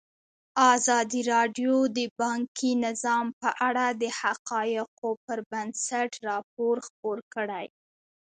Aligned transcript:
ازادي 0.73 1.21
راډیو 1.33 1.73
د 1.97 1.99
بانکي 2.19 2.71
نظام 2.85 3.25
په 3.41 3.49
اړه 3.67 3.85
د 4.01 4.03
حقایقو 4.19 5.09
پر 5.25 5.37
بنسټ 5.51 6.11
راپور 6.29 6.75
خپور 6.87 7.17
کړی. 7.33 7.65